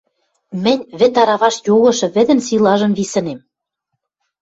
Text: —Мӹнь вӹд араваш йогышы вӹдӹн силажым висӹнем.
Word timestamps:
—Мӹнь 0.63 0.83
вӹд 0.99 1.13
араваш 1.21 1.55
йогышы 1.67 2.07
вӹдӹн 2.15 2.39
силажым 2.47 2.91
висӹнем. 2.97 3.39